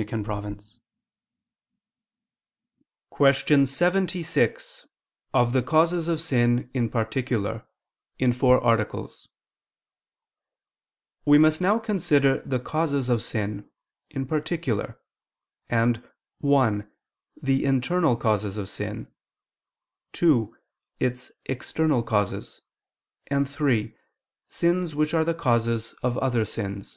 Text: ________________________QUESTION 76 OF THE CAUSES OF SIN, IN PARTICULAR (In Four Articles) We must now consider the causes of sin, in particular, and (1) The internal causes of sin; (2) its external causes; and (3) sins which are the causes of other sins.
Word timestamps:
________________________QUESTION 3.10 3.66
76 3.66 4.86
OF 5.34 5.52
THE 5.52 5.62
CAUSES 5.62 6.08
OF 6.08 6.18
SIN, 6.18 6.70
IN 6.72 6.88
PARTICULAR 6.88 7.66
(In 8.18 8.32
Four 8.32 8.64
Articles) 8.64 9.28
We 11.26 11.36
must 11.36 11.60
now 11.60 11.78
consider 11.78 12.40
the 12.46 12.58
causes 12.58 13.10
of 13.10 13.22
sin, 13.22 13.68
in 14.08 14.24
particular, 14.24 14.98
and 15.68 16.02
(1) 16.38 16.90
The 17.42 17.66
internal 17.66 18.16
causes 18.16 18.56
of 18.56 18.70
sin; 18.70 19.06
(2) 20.14 20.56
its 20.98 21.30
external 21.44 22.02
causes; 22.02 22.62
and 23.26 23.46
(3) 23.46 23.94
sins 24.48 24.94
which 24.94 25.12
are 25.12 25.26
the 25.26 25.34
causes 25.34 25.92
of 26.02 26.16
other 26.16 26.46
sins. 26.46 26.96